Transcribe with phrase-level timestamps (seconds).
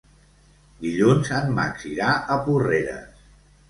[0.85, 3.27] Dilluns en Max irà a Porreres.